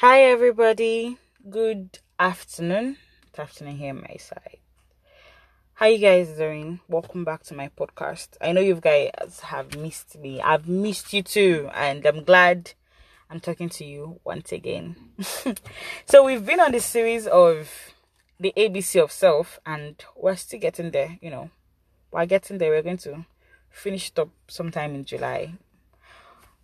[0.00, 1.18] Hi, everybody.
[1.50, 2.98] Good afternoon.
[3.32, 4.58] Good afternoon here my side.
[5.74, 6.78] How you guys doing?
[6.86, 8.28] Welcome back to my podcast.
[8.40, 10.40] I know you guys have missed me.
[10.40, 12.74] I've missed you too, and I'm glad
[13.28, 14.94] I'm talking to you once again.
[16.06, 17.68] so we've been on this series of
[18.38, 21.18] the ABC of self, and we're still getting there.
[21.20, 21.50] You know,
[22.12, 22.70] we're getting there.
[22.70, 23.26] We're going to
[23.68, 25.54] finish it up sometime in July,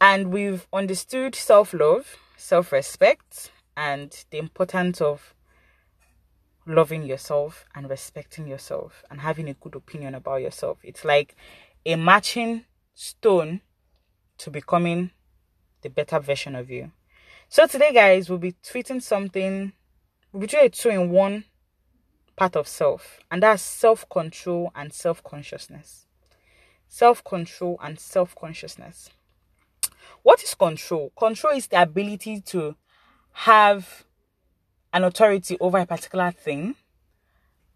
[0.00, 5.34] and we've understood self-love self respect and the importance of
[6.66, 10.76] loving yourself and respecting yourself and having a good opinion about yourself.
[10.82, 11.34] It's like
[11.86, 13.62] a matching stone
[14.36, 15.10] to becoming
[15.80, 16.92] the better version of you.
[17.48, 19.72] So today, guys, we'll be treating something,
[20.30, 21.44] we'll be treating two in one
[22.36, 26.04] part of self, and that's self control and self consciousness.
[26.88, 29.08] Self control and self consciousness.
[30.24, 31.12] What is control?
[31.18, 32.76] Control is the ability to
[33.32, 34.06] have
[34.90, 36.76] an authority over a particular thing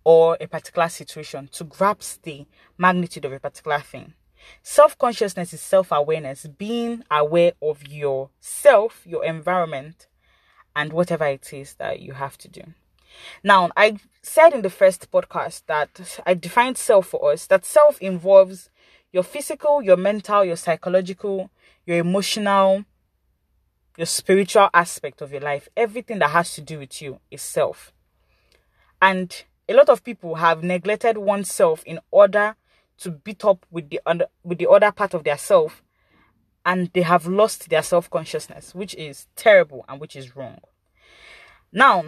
[0.03, 2.47] or a particular situation, to grasp the
[2.79, 4.15] magnitude of a particular thing.
[4.63, 10.07] Self consciousness is self awareness, being aware of yourself, your environment,
[10.75, 12.63] and whatever it is that you have to do.
[13.43, 18.01] Now, I said in the first podcast that I defined self for us that self
[18.01, 18.71] involves
[19.13, 21.51] your physical, your mental, your psychological,
[21.87, 22.85] your emotional,
[23.97, 27.93] your spiritual aspect of your life, everything that has to do with you is self.
[29.01, 32.57] And a lot of people have neglected oneself in order
[32.99, 34.01] to beat up with the
[34.43, 35.83] with the other part of their self
[36.65, 40.59] and they have lost their self-consciousness, which is terrible and which is wrong.
[41.73, 42.05] Now,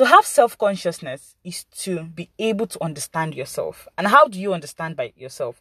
[0.00, 3.86] to have self consciousness is to be able to understand yourself.
[3.98, 5.60] And how do you understand by yourself?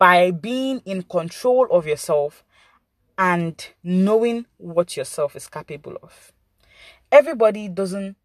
[0.00, 2.42] By being in control of yourself
[3.16, 6.32] and knowing what yourself is capable of.
[7.12, 8.16] Everybody doesn't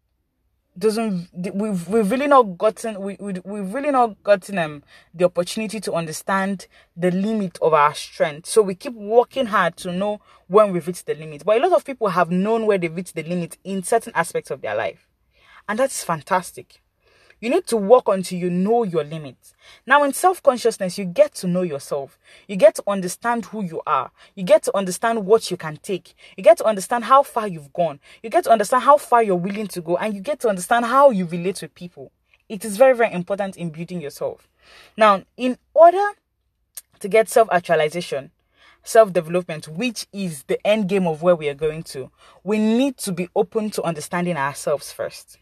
[0.76, 4.82] doesn't we've we've really not gotten we, we we've really not gotten um
[5.14, 6.66] the opportunity to understand
[6.96, 11.06] the limit of our strength so we keep working hard to know when we've reached
[11.06, 13.84] the limit but a lot of people have known where they've reached the limit in
[13.84, 15.06] certain aspects of their life
[15.68, 16.80] and that's fantastic.
[17.40, 19.54] You need to work until you know your limits.
[19.86, 22.18] Now, in self consciousness, you get to know yourself.
[22.48, 24.10] You get to understand who you are.
[24.34, 26.14] You get to understand what you can take.
[26.38, 28.00] You get to understand how far you've gone.
[28.22, 29.96] You get to understand how far you're willing to go.
[29.98, 32.12] And you get to understand how you relate with people.
[32.48, 34.48] It is very, very important in building yourself.
[34.96, 36.12] Now, in order
[37.00, 38.30] to get self actualization,
[38.84, 42.10] self development, which is the end game of where we are going to,
[42.42, 45.38] we need to be open to understanding ourselves first.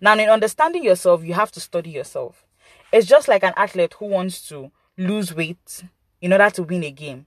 [0.00, 2.44] Now, in understanding yourself, you have to study yourself.
[2.92, 5.84] It's just like an athlete who wants to lose weight
[6.20, 7.26] in order to win a game.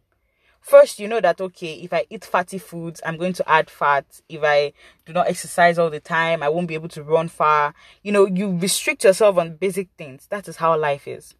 [0.60, 4.06] First, you know that okay, if I eat fatty foods, I'm going to add fat.
[4.30, 4.72] If I
[5.06, 7.74] do not exercise all the time, I won't be able to run far.
[8.02, 10.26] You know, you restrict yourself on basic things.
[10.28, 11.36] That is how life is.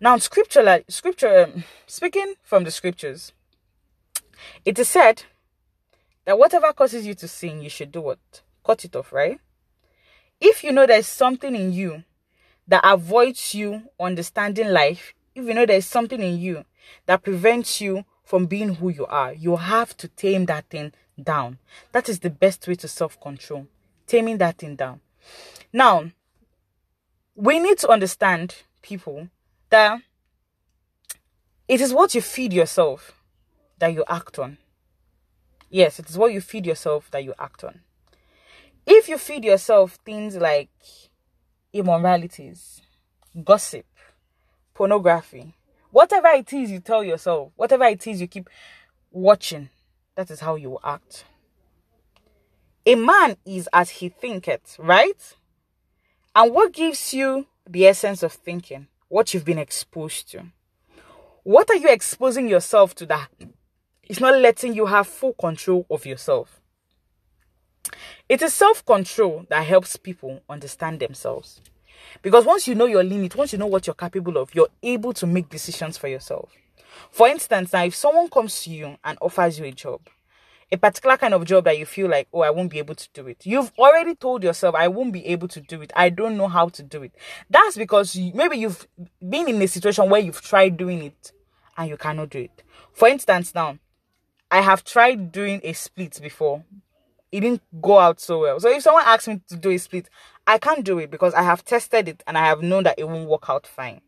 [0.00, 3.32] Now, scripture, like scripture, um, speaking from the scriptures,
[4.64, 5.24] it is said
[6.24, 8.42] that whatever causes you to sin, you should do what?
[8.64, 9.40] Cut it off, right?
[10.40, 12.04] If you know there's something in you
[12.66, 16.64] that avoids you understanding life, if you know there's something in you
[17.06, 21.58] that prevents you from being who you are, you have to tame that thing down.
[21.92, 23.66] That is the best way to self control,
[24.06, 25.00] taming that thing down.
[25.72, 26.10] Now,
[27.34, 29.28] we need to understand, people,
[29.70, 30.00] that
[31.66, 33.12] it is what you feed yourself
[33.78, 34.58] that you act on.
[35.70, 37.80] Yes, it is what you feed yourself that you act on.
[38.90, 40.70] If you feed yourself things like
[41.74, 42.80] immoralities,
[43.44, 43.84] gossip,
[44.72, 45.52] pornography,
[45.90, 48.48] whatever it is you tell yourself, whatever it is you keep
[49.10, 49.68] watching,
[50.14, 51.26] that is how you act.
[52.86, 55.36] A man is as he thinketh, right?
[56.34, 58.86] And what gives you the essence of thinking?
[59.08, 60.46] What you've been exposed to.
[61.42, 63.28] What are you exposing yourself to that
[64.08, 66.62] is not letting you have full control of yourself?
[68.28, 71.60] It is self control that helps people understand themselves.
[72.22, 75.12] Because once you know your limit, once you know what you're capable of, you're able
[75.14, 76.52] to make decisions for yourself.
[77.10, 80.00] For instance, now if someone comes to you and offers you a job,
[80.70, 83.08] a particular kind of job that you feel like, oh, I won't be able to
[83.14, 83.46] do it.
[83.46, 85.92] You've already told yourself, I won't be able to do it.
[85.96, 87.12] I don't know how to do it.
[87.48, 88.86] That's because you, maybe you've
[89.26, 91.32] been in a situation where you've tried doing it
[91.78, 92.62] and you cannot do it.
[92.92, 93.78] For instance, now,
[94.50, 96.64] I have tried doing a split before,
[97.30, 98.60] it didn't go out so well.
[98.60, 100.08] So if someone asks me to do a split,
[100.46, 103.08] I can't do it because I have tested it and I have known that it
[103.08, 104.00] won't work out fine.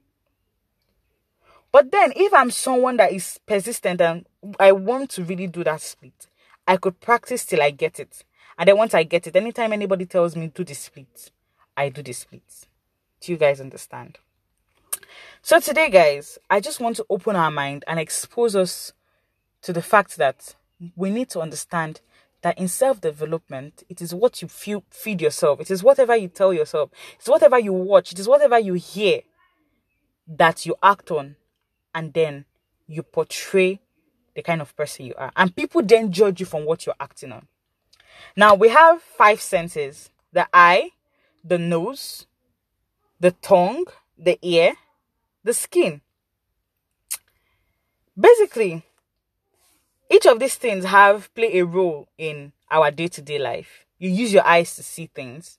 [1.72, 4.26] But then if I'm someone that is persistent and
[4.58, 6.26] I want to really do that split,
[6.66, 8.24] I could practice till I get it.
[8.58, 11.30] And then once I get it, anytime anybody tells me to do the split,
[11.76, 12.66] I do the split.
[13.20, 14.18] Do you guys understand?
[15.42, 18.92] So today, guys, I just want to open our mind and expose us
[19.62, 20.54] to the fact that
[20.96, 22.00] we need to understand
[22.42, 25.60] that in self-development, it is what you feel, feed yourself.
[25.60, 26.90] It is whatever you tell yourself.
[27.18, 28.12] It's whatever you watch.
[28.12, 29.22] It is whatever you hear
[30.26, 31.36] that you act on,
[31.94, 32.44] and then
[32.86, 33.80] you portray
[34.34, 35.32] the kind of person you are.
[35.36, 37.48] And people then judge you from what you're acting on.
[38.36, 40.90] Now we have five senses: the eye,
[41.44, 42.26] the nose,
[43.18, 43.84] the tongue,
[44.16, 44.74] the ear,
[45.42, 46.00] the skin.
[48.18, 48.84] Basically,
[50.10, 53.86] each of these things have play a role in our day-to-day life.
[53.98, 55.58] You use your eyes to see things.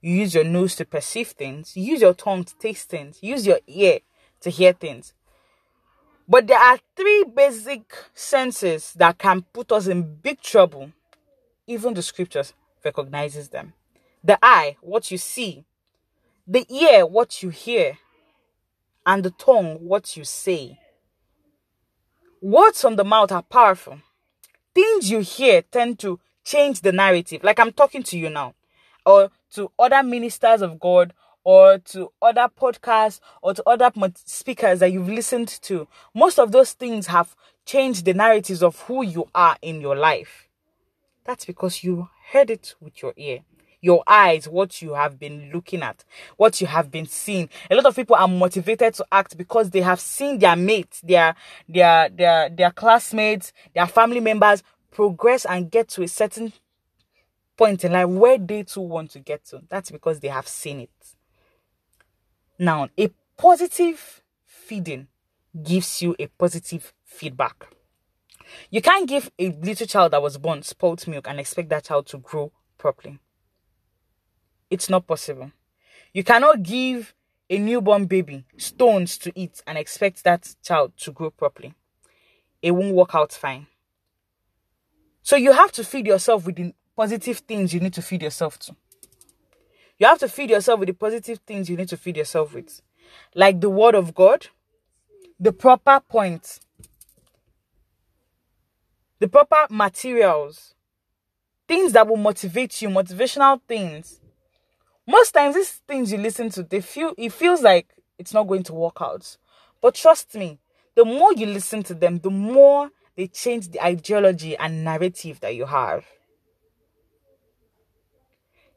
[0.00, 1.76] You use your nose to perceive things.
[1.76, 3.18] You use your tongue to taste things.
[3.22, 4.00] You use your ear
[4.40, 5.14] to hear things.
[6.28, 10.92] But there are three basic senses that can put us in big trouble.
[11.66, 12.52] Even the scriptures
[12.84, 13.72] recognizes them.
[14.22, 15.64] The eye, what you see.
[16.46, 17.98] The ear, what you hear
[19.06, 20.78] and the tongue what you say.
[22.46, 23.98] Words from the mouth are powerful.
[24.72, 27.42] Things you hear tend to change the narrative.
[27.42, 28.54] Like I'm talking to you now,
[29.04, 31.12] or to other ministers of God,
[31.42, 33.90] or to other podcasts, or to other
[34.24, 35.88] speakers that you've listened to.
[36.14, 37.34] Most of those things have
[37.64, 40.46] changed the narratives of who you are in your life.
[41.24, 43.40] That's because you heard it with your ear
[43.86, 46.04] your eyes, what you have been looking at,
[46.36, 47.48] what you have been seeing.
[47.70, 51.36] A lot of people are motivated to act because they have seen their mates, their
[51.68, 56.52] their their their classmates, their family members progress and get to a certain
[57.56, 59.62] point in life where they too want to get to.
[59.68, 60.90] That's because they have seen it.
[62.58, 65.06] Now, a positive feeding
[65.62, 67.68] gives you a positive feedback.
[68.70, 72.06] You can't give a little child that was born spoiled milk and expect that child
[72.08, 73.20] to grow properly.
[74.70, 75.52] It's not possible.
[76.12, 77.14] You cannot give
[77.48, 81.74] a newborn baby stones to eat and expect that child to grow properly.
[82.62, 83.66] It won't work out fine.
[85.22, 88.58] So you have to feed yourself with the positive things you need to feed yourself
[88.60, 88.76] to.
[89.98, 92.82] You have to feed yourself with the positive things you need to feed yourself with.
[93.34, 94.48] Like the word of God,
[95.38, 96.60] the proper points,
[99.18, 100.74] the proper materials,
[101.68, 104.20] things that will motivate you, motivational things
[105.06, 108.62] most times these things you listen to they feel it feels like it's not going
[108.64, 109.36] to work out.
[109.80, 110.58] But trust me
[110.94, 115.54] the more you listen to them the more they change the ideology and narrative that
[115.54, 116.04] you have.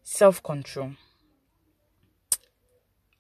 [0.03, 0.93] Self-control.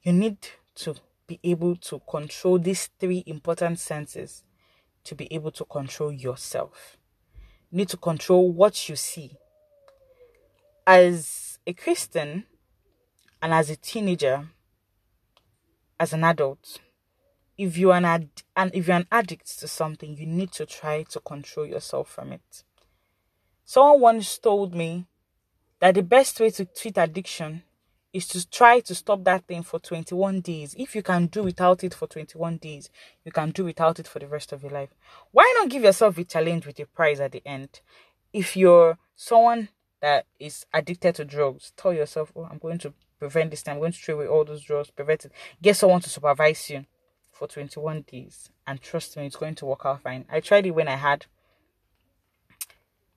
[0.03, 0.37] You need
[0.75, 0.95] to
[1.27, 4.43] be able to control these three important senses
[5.03, 6.97] to be able to control yourself.
[7.71, 9.31] You need to control what you see.
[10.87, 12.45] As a christian
[13.41, 14.47] and as a teenager,
[15.99, 16.79] as an adult,
[17.57, 21.03] if you're an ad- and if you're an addict to something, you need to try
[21.03, 22.63] to control yourself from it.
[23.65, 25.05] Someone once told me
[25.79, 27.63] that the best way to treat addiction
[28.11, 30.75] is to try to stop that thing for 21 days.
[30.77, 32.89] If you can do without it for 21 days,
[33.23, 34.89] you can do without it for the rest of your life.
[35.31, 37.81] Why not give yourself a challenge with a prize at the end?
[38.33, 39.69] If you're someone
[40.01, 43.75] that is addicted to drugs, tell yourself, oh, I'm going to prevent this time.
[43.75, 45.31] I'm going to throw away all those drugs, prevent it.
[45.61, 46.85] Get someone to supervise you
[47.31, 48.49] for 21 days.
[48.65, 50.25] And trust me, it's going to work out fine.
[50.29, 51.25] I tried it when I had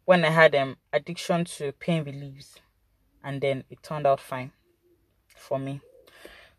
[0.05, 2.57] when I had um addiction to pain reliefs
[3.23, 4.51] and then it turned out fine
[5.37, 5.81] for me.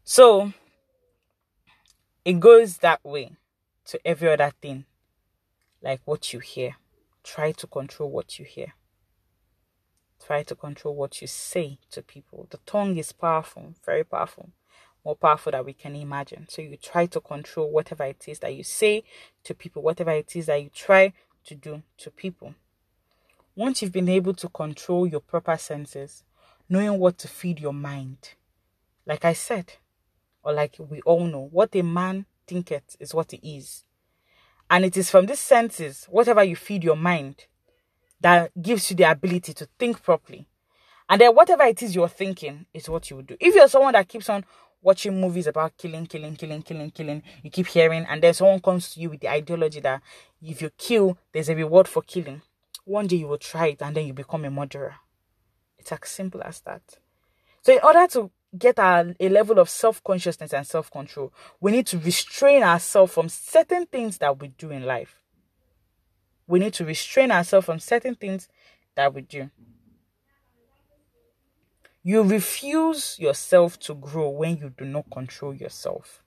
[0.03, 0.53] So
[2.25, 3.33] it goes that way
[3.85, 4.85] to every other thing.
[5.81, 6.77] Like what you hear.
[7.23, 8.73] Try to control what you hear.
[10.25, 12.48] Try to control what you say to people.
[12.50, 14.50] The tongue is powerful, very powerful,
[15.03, 16.48] more powerful than we can imagine.
[16.50, 19.03] So you try to control whatever it is that you say
[19.44, 21.12] to people, whatever it is that you try
[21.46, 22.56] to do to people.
[23.56, 26.24] Once you've been able to control your proper senses,
[26.70, 28.32] knowing what to feed your mind,
[29.06, 29.74] like I said,
[30.42, 33.84] or like we all know, what a man thinketh is what he is.
[34.70, 37.46] And it is from these senses, whatever you feed your mind,
[38.24, 40.48] that gives you the ability to think properly.
[41.10, 43.38] And then whatever it is you're thinking is what you would do.
[43.39, 44.46] If you're someone that keeps on
[44.82, 48.89] watching movies about killing, killing, killing, killing, killing, you keep hearing, and then someone comes
[48.94, 50.01] to you with the ideology that
[50.42, 52.42] if you kill, there's a reward for killing.
[52.86, 54.96] One day you will try it and then you become a murderer.
[55.77, 56.82] It's as simple as that.
[57.62, 61.72] So, in order to get a, a level of self consciousness and self control, we
[61.74, 65.23] need to restrain ourselves from certain things that we do in life
[66.47, 68.47] we need to restrain ourselves from certain things
[68.95, 69.50] that we do.
[72.03, 76.21] You refuse yourself to grow when you do not control yourself.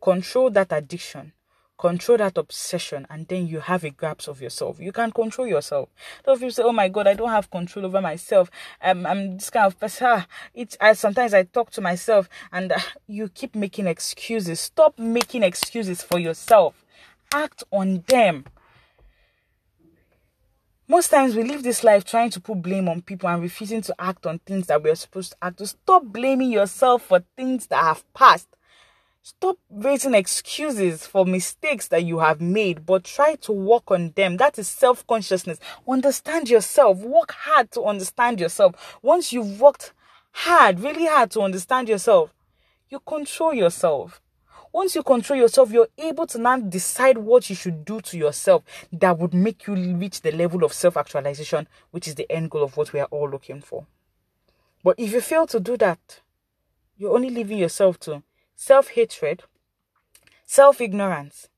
[0.00, 1.32] Control that addiction
[1.78, 4.80] control that obsession and then you have a grasp of yourself.
[4.80, 5.88] You can control yourself.
[6.24, 8.50] Those people say oh my god i don't have control over myself.
[8.82, 10.06] I'm this kind of person.
[10.10, 14.60] Ah, it's I, sometimes i talk to myself and uh, you keep making excuses.
[14.60, 16.84] Stop making excuses for yourself.
[17.32, 18.44] Act on them
[20.88, 23.94] most times we live this life trying to put blame on people and refusing to
[23.98, 27.82] act on things that we're supposed to act to stop blaming yourself for things that
[27.84, 28.48] have passed
[29.28, 34.38] Stop raising excuses for mistakes that you have made, but try to work on them.
[34.38, 35.58] That is self consciousness.
[35.86, 37.00] Understand yourself.
[37.00, 38.96] Work hard to understand yourself.
[39.02, 39.92] Once you've worked
[40.32, 42.32] hard, really hard to understand yourself,
[42.88, 44.22] you control yourself.
[44.72, 48.62] Once you control yourself, you're able to now decide what you should do to yourself
[48.92, 52.62] that would make you reach the level of self actualization, which is the end goal
[52.62, 53.86] of what we are all looking for.
[54.84, 56.20] But if you fail to do that,
[56.96, 58.22] you're only leaving yourself to
[58.54, 59.44] self hatred,
[60.44, 61.48] self ignorance,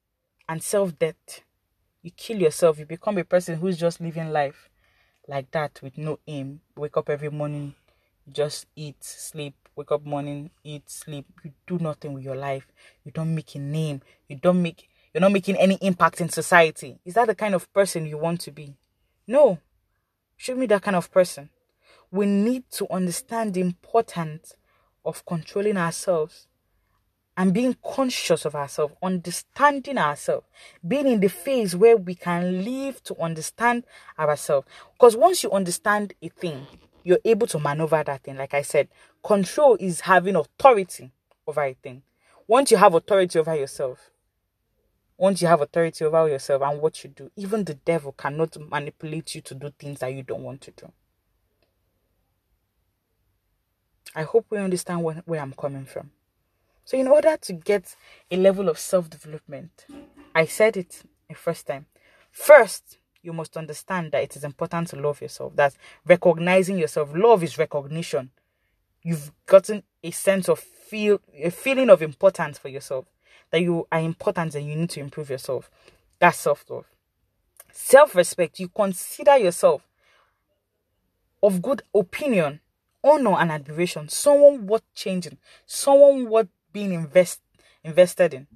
[0.48, 1.40] and self death.
[2.02, 4.70] You kill yourself, you become a person who's just living life
[5.28, 6.60] like that with no aim.
[6.76, 7.74] Wake up every morning,
[8.32, 11.26] just eat, sleep, wake up morning, eat, sleep.
[11.44, 12.66] You do nothing with your life.
[13.04, 14.02] You don't make a name.
[14.28, 16.98] You don't make you're not making any impact in society.
[17.04, 18.76] Is that the kind of person you want to be?
[19.26, 19.58] No.
[20.36, 21.50] Show me that kind of person.
[22.12, 24.54] We need to understand the importance
[25.04, 26.46] of controlling ourselves
[27.36, 30.46] and being conscious of ourselves, understanding ourselves,
[30.86, 33.84] being in the phase where we can live to understand
[34.18, 34.66] ourselves.
[34.92, 36.66] Because once you understand a thing,
[37.04, 38.36] you're able to maneuver that thing.
[38.36, 38.88] Like I said,
[39.22, 41.12] control is having authority
[41.46, 42.02] over a thing.
[42.46, 44.10] Once you have authority over yourself,
[45.16, 49.34] once you have authority over yourself and what you do, even the devil cannot manipulate
[49.34, 50.90] you to do things that you don't want to do.
[54.14, 56.10] I hope we understand where, where I'm coming from.
[56.84, 57.94] So, in order to get
[58.30, 59.86] a level of self development,
[60.34, 61.86] I said it the first time.
[62.32, 65.54] First, you must understand that it is important to love yourself.
[65.56, 65.74] That
[66.06, 67.10] recognizing yourself.
[67.14, 68.30] Love is recognition.
[69.02, 73.06] You've gotten a sense of feel a feeling of importance for yourself.
[73.50, 75.70] That you are important and you need to improve yourself.
[76.18, 76.86] That's self love.
[77.72, 78.60] Self respect.
[78.60, 79.82] You consider yourself
[81.42, 82.60] of good opinion,
[83.02, 84.08] honor, and admiration.
[84.08, 85.38] Someone worth changing.
[85.66, 87.40] Someone worth being invest
[87.82, 88.46] invested in.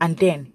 [0.00, 0.52] And then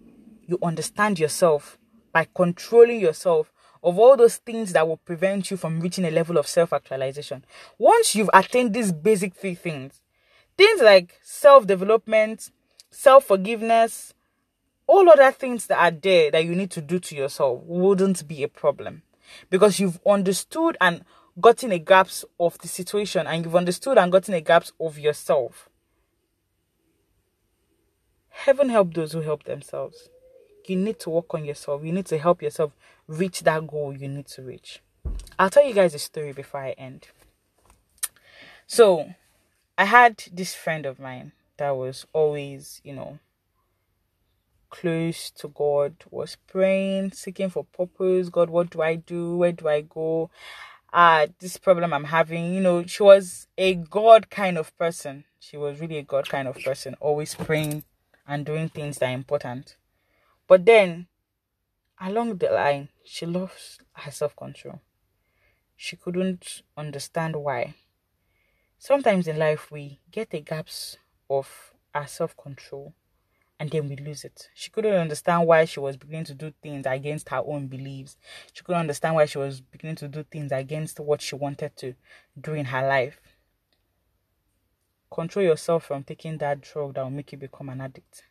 [0.47, 1.77] you understand yourself
[2.11, 3.51] by controlling yourself
[3.83, 7.45] of all those things that will prevent you from reaching a level of self actualization.
[7.77, 10.01] Once you've attained these basic three things,
[10.57, 12.49] things like self development,
[12.89, 14.13] self forgiveness,
[14.87, 18.41] all other things that are there that you need to do to yourself wouldn't be
[18.41, 19.03] a problem
[19.49, 21.03] because you've understood and
[21.39, 25.69] gotten a grasp of the situation and you've understood and gotten a grasp of yourself.
[28.29, 30.09] Heaven help those who help themselves.
[30.69, 31.83] You need to work on yourself.
[31.83, 32.71] You need to help yourself
[33.07, 34.81] reach that goal you need to reach.
[35.39, 37.07] I'll tell you guys a story before I end.
[38.65, 39.13] So,
[39.77, 43.19] I had this friend of mine that was always, you know,
[44.69, 48.29] close to God, was praying, seeking for purpose.
[48.29, 49.37] God, what do I do?
[49.37, 50.29] Where do I go?
[50.93, 52.53] ah, this problem I'm having.
[52.53, 55.25] You know, she was a God kind of person.
[55.39, 57.83] She was really a God kind of person, always praying
[58.27, 59.75] and doing things that are important.
[60.47, 61.07] But then,
[61.99, 64.81] along the line, she lost her self control.
[65.75, 67.75] She couldn't understand why.
[68.79, 70.97] Sometimes in life, we get a gaps
[71.29, 72.93] of our self control
[73.59, 74.49] and then we lose it.
[74.53, 78.17] She couldn't understand why she was beginning to do things against her own beliefs.
[78.53, 81.95] She couldn't understand why she was beginning to do things against what she wanted to
[82.39, 83.19] do in her life.
[85.09, 88.23] Control yourself from taking that drug that will make you become an addict.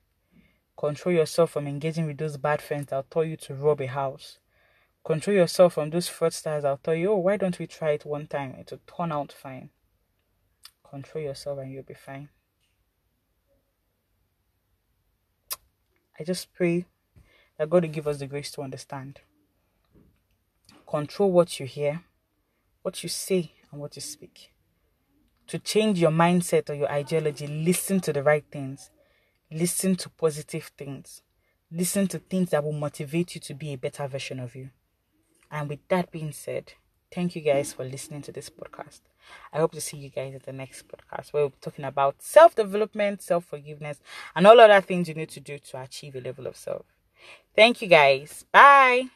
[0.77, 3.87] Control yourself from engaging with those bad friends that will tell you to rob a
[3.87, 4.39] house.
[5.05, 8.05] Control yourself from those fraudsters that will tell you, oh, why don't we try it
[8.05, 8.55] one time?
[8.59, 9.71] It will turn out fine.
[10.89, 12.29] Control yourself and you'll be fine.
[16.19, 16.87] I just pray
[17.59, 19.21] that God will give us the grace to understand.
[20.87, 22.03] Control what you hear,
[22.83, 24.53] what you say, and what you speak.
[25.49, 28.91] To change your mindset or your ideology, listen to the right things.
[29.57, 31.23] Listen to positive things.
[31.73, 34.69] Listen to things that will motivate you to be a better version of you.
[35.51, 36.75] And with that being said,
[37.11, 39.01] thank you guys for listening to this podcast.
[39.55, 42.21] I hope to see you guys at the next podcast where we'll be talking about
[42.21, 43.99] self development, self forgiveness,
[44.35, 46.85] and all other things you need to do to achieve a level of self.
[47.55, 48.45] Thank you guys.
[48.53, 49.07] Bye.